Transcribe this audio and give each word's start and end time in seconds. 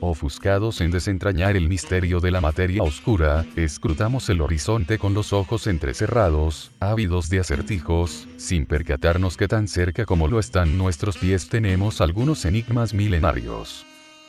Ofuscados 0.00 0.80
en 0.80 0.92
desentrañar 0.92 1.56
el 1.56 1.68
misterio 1.68 2.20
de 2.20 2.30
la 2.30 2.40
materia 2.40 2.82
oscura, 2.84 3.44
escrutamos 3.56 4.28
el 4.28 4.40
horizonte 4.40 4.96
con 4.96 5.12
los 5.12 5.32
ojos 5.32 5.66
entrecerrados, 5.66 6.70
ávidos 6.78 7.28
de 7.28 7.40
acertijos, 7.40 8.28
sin 8.36 8.64
percatarnos 8.64 9.36
que 9.36 9.48
tan 9.48 9.66
cerca 9.66 10.04
como 10.04 10.28
lo 10.28 10.38
están 10.38 10.78
nuestros 10.78 11.18
pies 11.18 11.48
tenemos 11.48 12.00
algunos 12.00 12.44
enigmas 12.44 12.94
milenarios. 12.94 13.84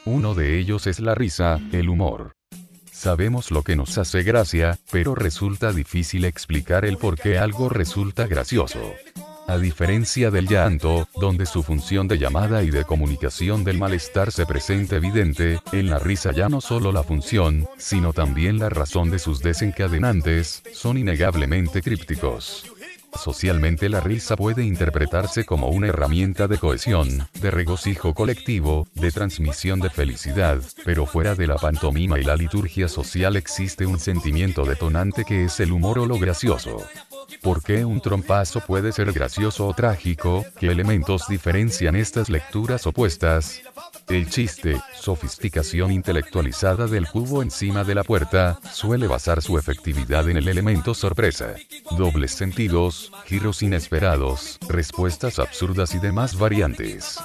Uno 0.06 0.34
de 0.34 0.58
ellos 0.58 0.88
es 0.88 1.00
la 1.00 1.14
risa, 1.14 1.60
el 1.72 1.90
humor. 1.90 2.32
Sabemos 2.92 3.52
lo 3.52 3.62
que 3.62 3.76
nos 3.76 3.98
hace 3.98 4.24
gracia, 4.24 4.78
pero 4.92 5.14
resulta 5.14 5.72
difícil 5.72 6.26
explicar 6.26 6.84
el 6.84 6.98
por 6.98 7.18
qué 7.18 7.38
algo 7.38 7.70
resulta 7.70 8.28
gracioso. 8.28 8.94
A 9.50 9.58
diferencia 9.58 10.30
del 10.30 10.48
llanto, 10.48 11.08
donde 11.16 11.48
su 11.48 11.64
función 11.64 12.08
de 12.08 12.20
llamada 12.20 12.62
y 12.62 12.70
de 12.70 12.86
comunicación 12.86 13.64
del 13.64 13.80
malestar 13.80 14.32
se 14.32 14.46
presenta 14.46 14.98
evidente, 14.98 15.60
en 15.72 15.90
la 15.90 15.98
risa 15.98 16.32
ya 16.32 16.50
no 16.50 16.62
solo 16.62 16.92
la 16.92 17.02
función, 17.02 17.68
sino 17.80 18.14
también 18.14 18.60
la 18.60 18.70
razón 18.70 19.10
de 19.10 19.18
sus 19.18 19.40
desencadenantes, 19.40 20.62
son 20.72 21.00
innegablemente 21.00 21.82
crípticos. 21.82 22.72
Socialmente 23.16 23.90
la 23.90 24.02
risa 24.02 24.36
puede 24.36 24.64
interpretarse 24.64 25.46
como 25.46 25.70
una 25.70 25.88
herramienta 25.88 26.48
de 26.48 26.60
cohesión, 26.60 27.28
de 27.42 27.50
regocijo 27.50 28.14
colectivo, 28.14 28.88
de 28.94 29.12
transmisión 29.12 29.80
de 29.80 29.90
felicidad, 29.90 30.62
pero 30.86 31.08
fuera 31.08 31.34
de 31.34 31.48
la 31.48 31.56
pantomima 31.56 32.20
y 32.20 32.24
la 32.24 32.36
liturgia 32.36 32.88
social 32.88 33.36
existe 33.36 33.88
un 33.88 34.00
sentimiento 34.00 34.64
detonante 34.64 35.26
que 35.26 35.46
es 35.46 35.60
el 35.60 35.72
humor 35.72 35.98
o 35.98 36.06
lo 36.06 36.20
gracioso. 36.20 36.86
¿Por 37.42 37.64
qué 37.64 37.86
un 37.86 38.02
trompazo 38.02 38.62
puede 38.62 38.92
ser 38.92 39.12
gracioso 39.12 39.68
o 39.68 39.74
trágico? 39.74 40.46
¿Qué 40.60 40.68
elementos 40.68 41.28
diferencian 41.28 41.96
estas 41.96 42.30
lecturas 42.30 42.86
opuestas? 42.88 43.62
El 44.08 44.30
chiste, 44.30 44.82
sofisticación 44.94 45.92
intelectualizada 45.92 46.88
del 46.88 47.08
cubo 47.08 47.42
encima 47.44 47.84
de 47.84 47.96
la 47.96 48.04
puerta, 48.04 48.60
suele 48.72 49.08
basar 49.08 49.42
su 49.42 49.58
efectividad 49.58 50.30
en 50.30 50.38
el 50.38 50.48
elemento 50.48 50.94
sorpresa. 50.94 51.56
Dobles 51.98 52.32
sentidos, 52.32 53.12
giros 53.26 53.62
inesperados, 53.62 54.58
respuestas 54.68 55.40
absurdas 55.40 55.94
y 55.96 56.00
demás 56.00 56.38
variantes 56.38 57.20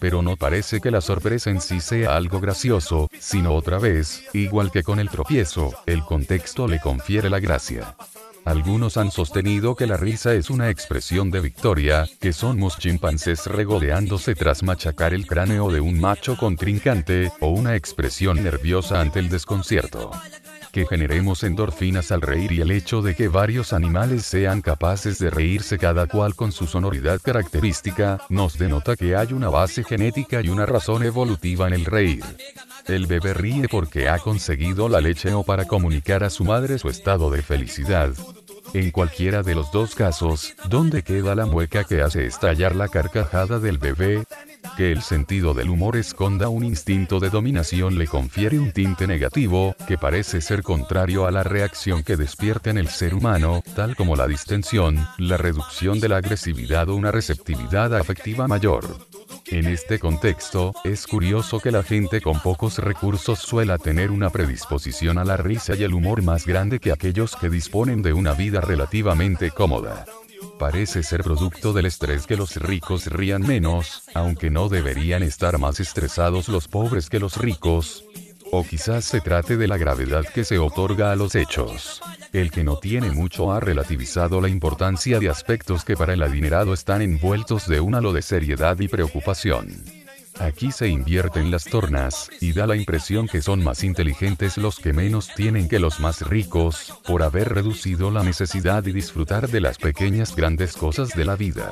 pero 0.00 0.20
no 0.20 0.36
parece 0.36 0.82
que 0.82 0.90
la 0.90 1.00
sorpresa 1.00 1.48
en 1.48 1.62
sí 1.62 1.80
sea 1.80 2.14
algo 2.14 2.38
gracioso, 2.38 3.08
sino 3.18 3.54
otra 3.54 3.78
vez, 3.78 4.24
igual 4.34 4.70
que 4.70 4.82
con 4.82 4.98
el 5.00 5.08
tropiezo, 5.08 5.72
el 5.86 6.04
contexto 6.04 6.66
le 6.68 6.78
confiere 6.78 7.30
la 7.30 7.40
gracia. 7.40 7.94
Algunos 8.44 8.98
han 8.98 9.10
sostenido 9.10 9.74
que 9.74 9.86
la 9.86 9.96
risa 9.96 10.34
es 10.34 10.50
una 10.50 10.68
expresión 10.68 11.30
de 11.30 11.40
victoria, 11.40 12.06
que 12.20 12.32
somos 12.32 12.78
chimpancés 12.78 13.46
regodeándose 13.46 14.34
tras 14.34 14.62
machacar 14.62 15.14
el 15.14 15.26
cráneo 15.26 15.70
de 15.70 15.80
un 15.80 15.98
macho 15.98 16.36
contrincante, 16.36 17.32
o 17.40 17.48
una 17.48 17.74
expresión 17.74 18.42
nerviosa 18.42 19.00
ante 19.00 19.20
el 19.20 19.30
desconcierto 19.30 20.10
que 20.74 20.86
generemos 20.86 21.44
endorfinas 21.44 22.10
al 22.10 22.20
reír 22.20 22.50
y 22.50 22.60
el 22.60 22.72
hecho 22.72 23.00
de 23.00 23.14
que 23.14 23.28
varios 23.28 23.72
animales 23.72 24.26
sean 24.26 24.60
capaces 24.60 25.20
de 25.20 25.30
reírse 25.30 25.78
cada 25.78 26.08
cual 26.08 26.34
con 26.34 26.50
su 26.50 26.66
sonoridad 26.66 27.20
característica, 27.22 28.18
nos 28.28 28.58
denota 28.58 28.96
que 28.96 29.14
hay 29.14 29.32
una 29.32 29.50
base 29.50 29.84
genética 29.84 30.40
y 30.40 30.48
una 30.48 30.66
razón 30.66 31.04
evolutiva 31.04 31.68
en 31.68 31.74
el 31.74 31.84
reír. 31.84 32.24
El 32.88 33.06
bebé 33.06 33.34
ríe 33.34 33.68
porque 33.68 34.08
ha 34.08 34.18
conseguido 34.18 34.88
la 34.88 35.00
leche 35.00 35.32
o 35.32 35.44
para 35.44 35.64
comunicar 35.64 36.24
a 36.24 36.30
su 36.30 36.42
madre 36.42 36.76
su 36.76 36.88
estado 36.88 37.30
de 37.30 37.42
felicidad. 37.42 38.12
En 38.74 38.90
cualquiera 38.90 39.44
de 39.44 39.54
los 39.54 39.70
dos 39.70 39.94
casos, 39.94 40.56
¿dónde 40.68 41.04
queda 41.04 41.36
la 41.36 41.46
mueca 41.46 41.84
que 41.84 42.02
hace 42.02 42.26
estallar 42.26 42.74
la 42.74 42.88
carcajada 42.88 43.60
del 43.60 43.78
bebé? 43.78 44.24
Que 44.76 44.90
el 44.90 45.02
sentido 45.02 45.54
del 45.54 45.70
humor 45.70 45.96
esconda 45.96 46.48
un 46.48 46.64
instinto 46.64 47.20
de 47.20 47.30
dominación 47.30 47.98
le 47.98 48.08
confiere 48.08 48.58
un 48.58 48.72
tinte 48.72 49.06
negativo, 49.06 49.76
que 49.86 49.96
parece 49.96 50.40
ser 50.40 50.64
contrario 50.64 51.24
a 51.26 51.30
la 51.30 51.44
reacción 51.44 52.02
que 52.02 52.16
despierta 52.16 52.70
en 52.70 52.78
el 52.78 52.88
ser 52.88 53.14
humano, 53.14 53.62
tal 53.76 53.94
como 53.94 54.16
la 54.16 54.26
distensión, 54.26 55.06
la 55.18 55.36
reducción 55.36 56.00
de 56.00 56.08
la 56.08 56.16
agresividad 56.16 56.88
o 56.88 56.96
una 56.96 57.12
receptividad 57.12 57.94
afectiva 57.94 58.48
mayor. 58.48 59.06
En 59.46 59.66
este 59.66 59.98
contexto, 59.98 60.72
es 60.84 61.06
curioso 61.06 61.60
que 61.60 61.70
la 61.70 61.82
gente 61.82 62.20
con 62.20 62.40
pocos 62.40 62.78
recursos 62.78 63.38
suela 63.40 63.76
tener 63.76 64.10
una 64.10 64.30
predisposición 64.30 65.18
a 65.18 65.24
la 65.24 65.36
risa 65.36 65.74
y 65.76 65.82
el 65.82 65.92
humor 65.92 66.22
más 66.22 66.46
grande 66.46 66.80
que 66.80 66.92
aquellos 66.92 67.36
que 67.36 67.50
disponen 67.50 68.00
de 68.00 68.14
una 68.14 68.32
vida 68.32 68.60
relativamente 68.60 69.50
cómoda. 69.50 70.06
Parece 70.58 71.02
ser 71.02 71.22
producto 71.22 71.72
del 71.72 71.86
estrés 71.86 72.26
que 72.26 72.36
los 72.36 72.56
ricos 72.56 73.06
rían 73.06 73.46
menos, 73.46 74.04
aunque 74.14 74.50
no 74.50 74.68
deberían 74.68 75.22
estar 75.22 75.58
más 75.58 75.78
estresados 75.78 76.48
los 76.48 76.66
pobres 76.66 77.10
que 77.10 77.20
los 77.20 77.36
ricos. 77.36 78.04
O 78.50 78.64
quizás 78.64 79.04
se 79.04 79.20
trate 79.20 79.56
de 79.56 79.68
la 79.68 79.76
gravedad 79.76 80.24
que 80.24 80.44
se 80.44 80.58
otorga 80.58 81.12
a 81.12 81.16
los 81.16 81.34
hechos. 81.34 82.00
El 82.34 82.50
que 82.50 82.64
no 82.64 82.78
tiene 82.78 83.12
mucho 83.12 83.52
ha 83.52 83.60
relativizado 83.60 84.40
la 84.40 84.48
importancia 84.48 85.20
de 85.20 85.28
aspectos 85.28 85.84
que 85.84 85.96
para 85.96 86.14
el 86.14 86.22
adinerado 86.24 86.74
están 86.74 87.00
envueltos 87.00 87.68
de 87.68 87.78
un 87.78 87.94
halo 87.94 88.12
de 88.12 88.22
seriedad 88.22 88.76
y 88.80 88.88
preocupación. 88.88 89.68
Aquí 90.40 90.72
se 90.72 90.88
invierten 90.88 91.52
las 91.52 91.62
tornas, 91.62 92.28
y 92.40 92.52
da 92.52 92.66
la 92.66 92.74
impresión 92.74 93.28
que 93.28 93.40
son 93.40 93.62
más 93.62 93.84
inteligentes 93.84 94.58
los 94.58 94.80
que 94.80 94.92
menos 94.92 95.32
tienen 95.36 95.68
que 95.68 95.78
los 95.78 96.00
más 96.00 96.22
ricos, 96.22 96.92
por 97.06 97.22
haber 97.22 97.54
reducido 97.54 98.10
la 98.10 98.24
necesidad 98.24 98.84
y 98.84 98.90
disfrutar 98.90 99.48
de 99.48 99.60
las 99.60 99.78
pequeñas 99.78 100.34
grandes 100.34 100.76
cosas 100.76 101.10
de 101.10 101.24
la 101.24 101.36
vida. 101.36 101.70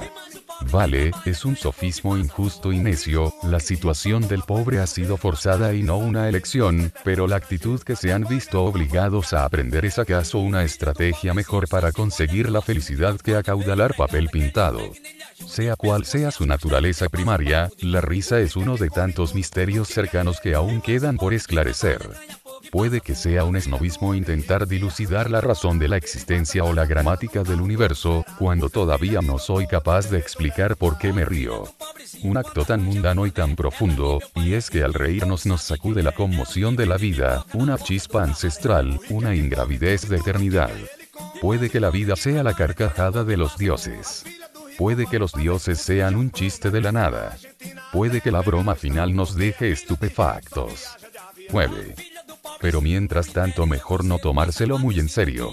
Vale, 0.70 1.10
es 1.24 1.44
un 1.44 1.56
sofismo 1.56 2.16
injusto 2.16 2.72
y 2.72 2.78
necio, 2.78 3.32
la 3.42 3.60
situación 3.60 4.28
del 4.28 4.42
pobre 4.42 4.78
ha 4.78 4.86
sido 4.86 5.16
forzada 5.16 5.74
y 5.74 5.82
no 5.82 5.98
una 5.98 6.28
elección, 6.28 6.92
pero 7.04 7.26
la 7.26 7.36
actitud 7.36 7.80
que 7.80 7.96
se 7.96 8.12
han 8.12 8.24
visto 8.24 8.64
obligados 8.64 9.32
a 9.32 9.44
aprender 9.44 9.84
es 9.84 9.98
acaso 9.98 10.38
una 10.38 10.62
estrategia 10.62 11.34
mejor 11.34 11.68
para 11.68 11.92
conseguir 11.92 12.50
la 12.50 12.62
felicidad 12.62 13.18
que 13.20 13.36
acaudalar 13.36 13.94
papel 13.96 14.28
pintado. 14.28 14.80
Sea 15.46 15.76
cual 15.76 16.04
sea 16.04 16.30
su 16.30 16.46
naturaleza 16.46 17.08
primaria, 17.08 17.68
la 17.80 18.00
risa 18.00 18.38
es 18.40 18.56
uno 18.56 18.76
de 18.76 18.88
tantos 18.88 19.34
misterios 19.34 19.88
cercanos 19.88 20.40
que 20.40 20.54
aún 20.54 20.80
quedan 20.80 21.16
por 21.16 21.34
esclarecer. 21.34 22.00
Puede 22.72 23.02
que 23.02 23.14
sea 23.14 23.44
un 23.44 23.54
esnovismo 23.54 24.14
intentar 24.14 24.66
dilucidar 24.66 25.28
la 25.30 25.42
razón 25.42 25.78
de 25.78 25.88
la 25.88 25.98
existencia 25.98 26.64
o 26.64 26.72
la 26.72 26.86
gramática 26.86 27.42
del 27.42 27.60
universo, 27.60 28.24
cuando 28.38 28.70
todavía 28.70 29.20
no 29.20 29.38
soy 29.38 29.66
capaz 29.66 30.08
de 30.08 30.18
explicar 30.18 30.76
por 30.76 30.96
qué 30.96 31.12
me 31.12 31.26
río. 31.26 31.64
Un 32.22 32.38
acto 32.38 32.64
tan 32.64 32.82
mundano 32.82 33.26
y 33.26 33.30
tan 33.30 33.56
profundo, 33.56 34.20
y 34.36 34.54
es 34.54 34.70
que 34.70 34.82
al 34.82 34.94
reírnos 34.94 35.44
nos 35.44 35.60
sacude 35.60 36.02
la 36.02 36.12
conmoción 36.12 36.74
de 36.74 36.86
la 36.86 36.96
vida, 36.96 37.44
una 37.52 37.76
chispa 37.76 38.22
ancestral, 38.22 38.98
una 39.10 39.34
ingravidez 39.34 40.08
de 40.08 40.16
eternidad. 40.16 40.70
Puede 41.42 41.68
que 41.68 41.78
la 41.78 41.90
vida 41.90 42.16
sea 42.16 42.42
la 42.42 42.54
carcajada 42.54 43.22
de 43.22 43.36
los 43.36 43.58
dioses. 43.58 44.24
Puede 44.78 45.04
que 45.04 45.18
los 45.18 45.34
dioses 45.34 45.78
sean 45.78 46.16
un 46.16 46.30
chiste 46.30 46.70
de 46.70 46.80
la 46.80 46.90
nada. 46.90 47.36
Puede 47.92 48.22
que 48.22 48.30
la 48.30 48.40
broma 48.40 48.76
final 48.76 49.14
nos 49.14 49.36
deje 49.36 49.72
estupefactos. 49.72 50.96
9 51.52 52.11
pero 52.62 52.80
mientras 52.80 53.32
tanto 53.32 53.66
mejor 53.66 54.04
no 54.04 54.18
tomárselo 54.18 54.78
muy 54.78 55.00
en 55.00 55.08
serio. 55.08 55.50